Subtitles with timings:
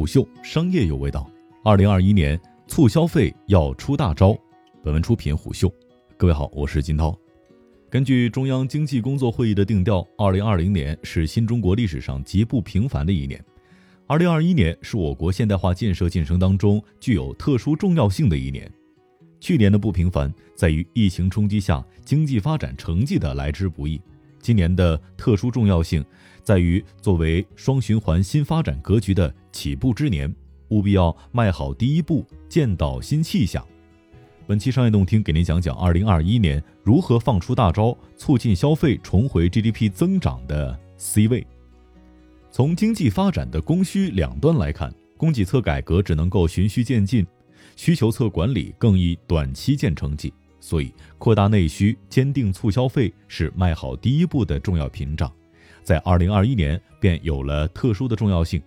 [0.00, 1.30] 虎嗅商业有味道，
[1.62, 4.34] 二零二一年促消费要出大招。
[4.82, 5.70] 本文出品虎嗅，
[6.16, 7.14] 各位好，我是金涛。
[7.90, 13.44] 根据中央经济工作会议的定调，二零二零年是新中国历史上极不平凡的一年。
[14.06, 18.72] 二零二一年是我国现代化建设进程当中具有特殊重要性的一年。
[19.38, 24.00] 去年的不平凡在于疫情冲击下经济发展成绩的来之不易，
[24.40, 26.02] 今年的特殊重要性。
[26.42, 30.34] 在于作为双循环新发展格局的起步之年，
[30.68, 33.64] 务必要迈好第一步，见到新气象。
[34.46, 41.46] 本期商业洞听给您讲讲二零二一年如何放出大招，促进消费重回 GDP 增长的 C 位。
[42.50, 47.24] 从经济发展的供需两端来看，供给侧改革只能够循序渐进，
[47.76, 50.32] 需求侧管理更易短期见成绩。
[50.58, 55.32] 所以，扩大内需，坚定促消费，是迈好第一步的重要屏障。
[55.82, 58.60] 在二零二一年便有了特殊的重要性。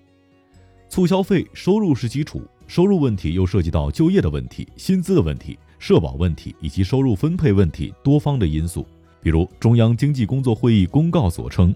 [0.93, 8.85] 促消费，收入是基础，收入问题又涉及到就业的问题、薪资的问题、社保问题以及收入分配问题多方的因素。
[9.19, 11.75] 比如中央经济工作会议公告所称，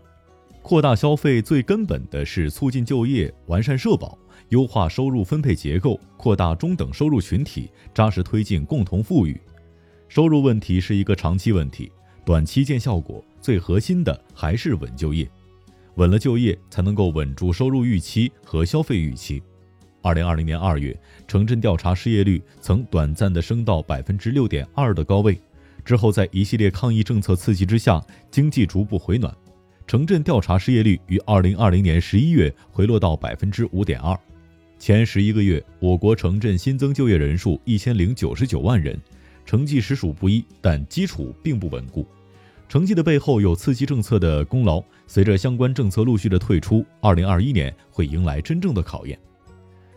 [0.61, 4.15] 扩大消费最根本的是促进就业、完善社保、
[4.49, 9.35] 优化收入分配结构、扩大中等收入群体、扎实推进共同富裕。
[10.07, 11.91] 收入问题是一个长期问题。
[12.23, 15.27] 短期见效果，最核心的还是稳就业，
[15.97, 19.41] 稳了就业，才能够稳住收入预期和消费预期。
[20.03, 25.39] 二零二零年二月，城镇调查失业率曾短暂的升到百分之六点二的高位，
[25.83, 29.35] 之后在一系列抗疫政策刺激之下，经济逐步回暖，
[29.87, 34.17] 城镇调查失业率于二零二零年十一月回落到百分之五点二。
[34.77, 38.97] 前十一个月，我国城镇新增就业人数一千零九十九万人，
[39.45, 42.07] 成绩实属不一，但基础并不稳固。
[42.69, 44.83] 成绩的背后有刺激政策的功劳。
[45.07, 49.17] 随着相关政策陆续的退出，二零二一年会迎来真正的考验。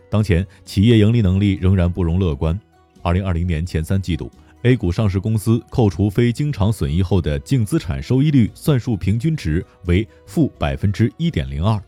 [0.09, 2.57] 当前企业盈利能力仍然不容乐观。
[3.01, 4.31] 二零二零年前三季度
[4.63, 11.81] ，A 股上市公司扣除非经常损益后的净资产收益率算术平均值为负百分之一点零二，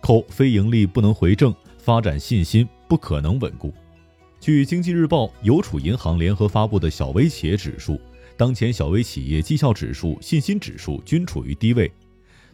[0.00, 3.74] 扣非盈利不能回正，发展信心不可能稳固。
[4.40, 8.00] 据经济日报、邮储银行联合发布的小微企业指数。
[8.38, 11.90] 当前小微企业绩效指数、信心指数均处于低位。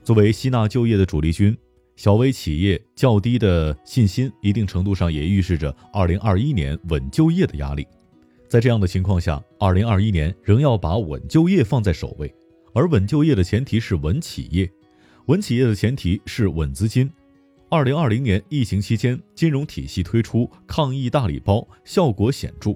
[0.02, 1.54] 作为吸纳就业的主力军，
[1.94, 7.86] 小微企业较低的信心，一定程度上也预示着2021年稳就业的压力。
[8.48, 12.34] 在这样的情况下，2021年仍要把稳就业放在首位。
[12.72, 14.68] 而稳就业的前提是稳企业，
[15.26, 17.10] 稳企业的前提是稳资金。
[17.68, 22.74] 2020年疫情期间，金融体系推出抗疫大礼包，效果显著。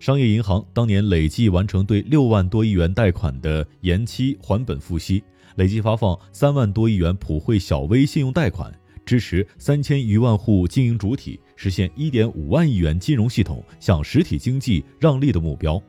[0.00, 5.22] 商业银行当年累计完成对六万多亿元贷款的延期还本付息，
[5.56, 8.72] 累计发放三万多亿元普惠小微信用贷款，
[9.06, 15.80] 支持三千余万户经营主体实现一点五万亿元金融系统向实体经济让利的目标。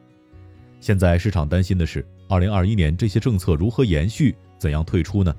[0.80, 5.36] 现在市场担心的是，二零二一年这些政策如何延续，怎样退出呢？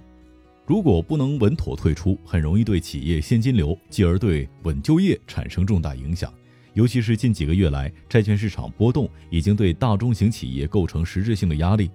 [0.66, 6.32] 如果不能稳妥退出，很容易对企业现金流，继而对稳就业产生重大影响。
[6.76, 11.91] 尤其是近几个月来，债券市场波动已经对大中型企业构成实质性的压力。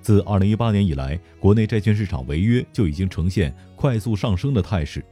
[0.00, 5.04] 自2018年以来，国内债券市场违约就已经呈现快速上升的态势。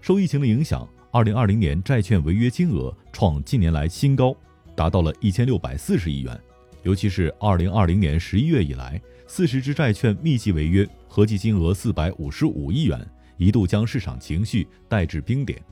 [0.00, 4.36] 受疫情的影响，2020年债券违约金额创近年来新高，
[4.74, 6.36] 达到了1640亿元。
[6.82, 15.62] 尤其是2020年11月以来，四十只债券密集违约，合计金额455亿元，一度将市场情绪带至冰点。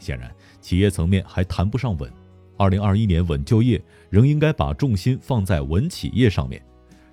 [0.00, 2.12] 显然，企业层面还谈不上稳。
[2.56, 3.80] 二零二一年稳就业，
[4.10, 6.60] 仍应该把重心放在稳企业上面。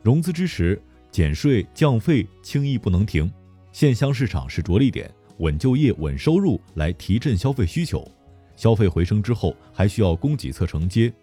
[0.01, 0.81] 融资支持、
[1.11, 3.31] 减税降费，轻易不能停。
[3.71, 8.09] 现箱市场是着力点，稳就业、稳收入来提振消费需求。
[8.55, 11.13] 消费回升之后，还需要供给侧承接。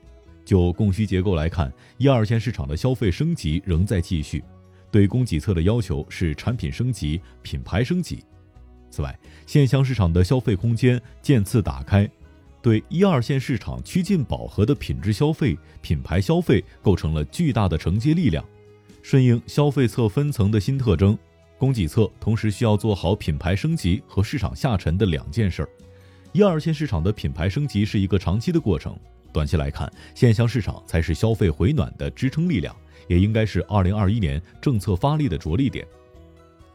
[0.44, 4.44] 就供需结构来看，一二线市场的消费升级仍在继续。
[4.90, 8.22] 对供给侧的要求是产品升级、品牌升级。
[8.94, 12.08] 此外，现箱市场的消费空间渐次打开。
[12.62, 18.44] 对一二线市场趋近饱和的品质消费、品牌消费构成了巨大的承接力量。
[19.02, 21.18] 顺应消费侧分层的新特征，
[21.58, 25.68] 供给侧同时需要做好品牌升级和市场下沉的两件事儿。
[26.30, 28.96] 一二线市场的品牌升级是一个长期的过程，
[29.32, 32.74] 短期来看，线下市场才是消费回暖的支撑力量，
[33.08, 35.84] 也应该是二零二一年政策发力的着力点。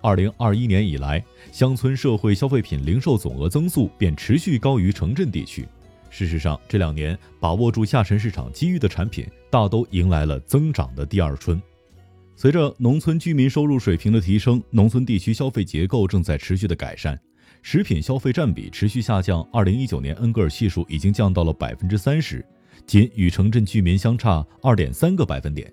[0.02, 5.68] 二零二一年以来，乡村社会消费品零售总额增速便持续高于城镇地区。
[6.10, 11.62] 事实上，这两年把握住下沉市场机遇的产品，大都迎来了增长的第二春。
[12.36, 17.20] 随着农村居民收入水平的提升，农村地区消费结构正在持续的改善，
[17.62, 19.46] 食品消费占比持续下降。
[19.52, 22.44] 二零一九年，恩格尔系数已经降到了百分之三十，
[22.88, 25.72] 仅与城镇居民相差二点三个百分点。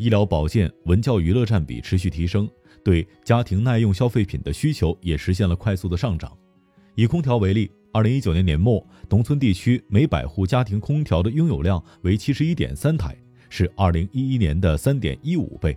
[0.00, 2.48] 医疗保健、文教娱乐占比持续提升，
[2.82, 6.34] 对家庭耐用消费品的需求也实现了快速的上涨。
[6.94, 13.14] 以空调为例，二零一九年年末，农村地区每百户家庭空调的拥有量为七十一点三台，
[13.50, 15.76] 是二零一一年的三点一五倍。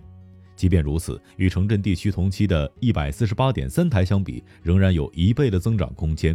[0.56, 6.34] 即便如此，与城镇地区同期的一百四十八点三台相比，仍然有一倍的增长空间。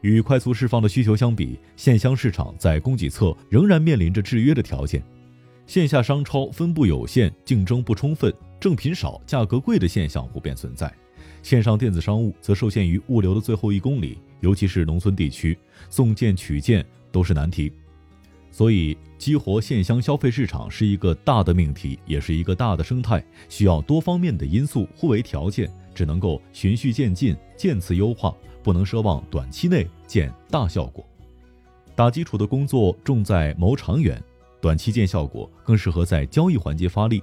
[0.00, 5.00] 与快速释放的需求相比，线乡市场在供给侧仍然面临着制约的条件。
[5.72, 8.30] 线下商超分布有限、竞争不充分、
[8.60, 10.94] 正品少、价格贵的现象普遍存在。
[11.42, 15.56] 线上电子商务则受限于物流的最后一公里，尤其是农村地区，
[15.88, 17.72] 送件取件都是难题。
[18.50, 31.02] 所以，激活线乡消费市场是一个大的命题，也是一个大的生态，需要多方面的因素互为条件，只能够循序渐进、渐次优化，不能奢望短期内见大效果。
[31.94, 34.22] 打基础的工作重在谋长远，
[34.62, 37.20] 短期见效果更适合在交易环节发力。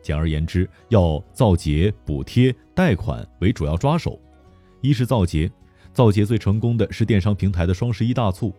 [0.00, 4.18] 简而言之，要造节、补贴、贷款为主要抓手。
[4.80, 5.50] 一是造节，
[5.92, 8.54] 造节最成功的是电商平台的双十一大促。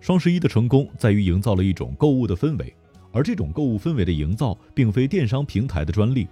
[0.00, 2.74] 双十一的成功在于营造了一种购物的氛围，
[3.12, 6.26] 而这种购物氛围的营造并非电商平台的专利。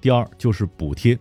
[0.00, 1.18] 第二就是补贴，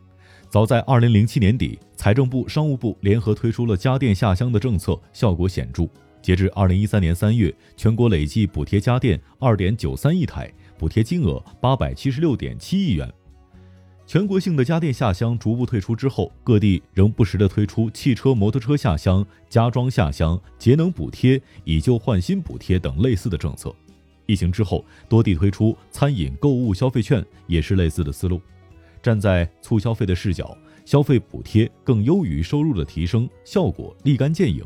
[0.50, 5.88] 早在二零零七年底，财政部、商务部联合推出了家电下乡的政策，效果显著。
[6.24, 10.50] 截至二零一三年三月，全国累计补贴家电二点九三亿台，
[10.80, 13.14] 补贴金额八百七十六点七亿元。
[14.08, 23.76] 全国性的家电下乡逐步退出之后，各地仍不时地推出汽车、摩托车下乡、家装下乡、节能补贴、以旧换新补贴等类似的政策。
[24.26, 28.40] 疫情之后，多地推出餐饮购物消费券，也是类似的思路。
[29.02, 34.64] 站在促消费的视角，消费补贴更优于收入的提升，效果立竿见影。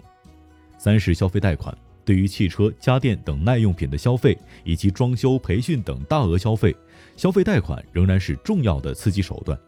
[0.78, 1.76] 三是消费贷款。
[2.06, 6.74] 对于汽车、家电等耐用品的消费，以及装修、培训等大额消费，
[7.18, 9.60] 消费贷款仍然是重要的刺激手段。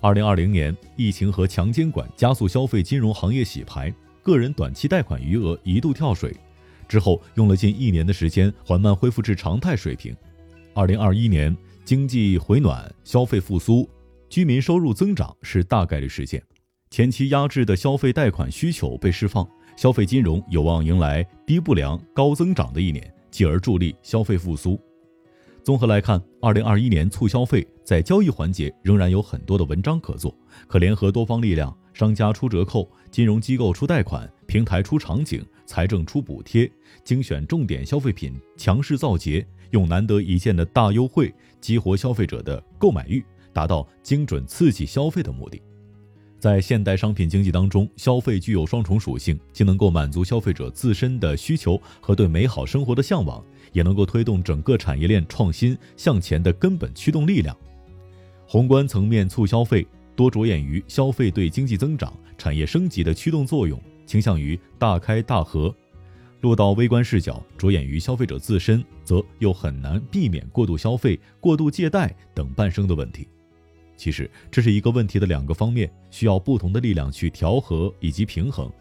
[0.00, 3.92] 二零二零年，疫情和强监管加速消费金融行业洗牌，
[4.22, 6.34] 个人短期贷款余额一度跳水，
[6.88, 10.16] 之后用了近一年的时间缓慢恢复至常态水平。
[10.72, 11.54] 二零二一年，
[11.84, 13.86] 经济回暖、消费复苏、
[14.30, 16.42] 居民收入增长是大概率事件，
[16.88, 19.46] 前期压制的消费贷款需求被释放。
[19.80, 24.78] 消费金融有望迎来低不良、高增长的一年，继而助力消费复苏。
[25.62, 30.36] 综合来看，二零二一年促消费在交易环节仍然有很多的文章可做，
[30.66, 36.70] 可联合多方力量，商家出折扣，金融机构出贷款，平台出场景，财政出补贴，
[37.02, 45.58] 精选重点消费品，强势造节，用难得一见的大优惠激活消费者的购买欲，达到精准刺激消费的目的。
[46.40, 57.54] 在现代商品经济当中，消费具有双重属性，既能够满足消费者自身的需求和对美好生活的向往，也能够推动整个产业链创新向前的根本驱动力量。
[58.46, 65.70] 宏观层面促消费多着眼于消费对经济增长、产业升级的驱动作用，倾向于大开大合；
[66.40, 73.28] 落到微观视角，着眼于消费者自身，则又很难避免过度消费、过度借贷等伴生的问题。
[74.00, 78.72] 其实这是一个问题的两个方面，需要不同的力量去调和以及平衡。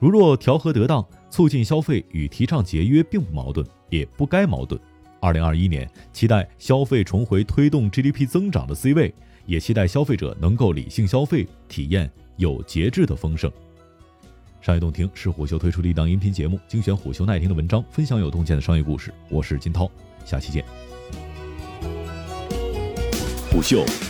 [0.00, 4.80] 如若调和得当，促进消费与提倡节约并不矛盾，也不该矛盾。
[5.20, 9.14] 二零二一年，期待消费重回推动 GDP 增长的 C 位，
[9.46, 13.48] 也期待消费者能够理性消费，体验有节制的丰盛。
[14.60, 19.14] 商业洞听是虎嗅推出的一档音频节目，精选虎嗅耐听的文章，分享有洞见的商业故事。
[19.28, 19.88] 我是金涛，
[20.24, 20.64] 下期见。
[23.52, 24.09] 虎嗅。